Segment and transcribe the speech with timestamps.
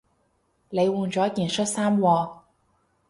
[0.71, 2.37] 你換咗件恤衫喎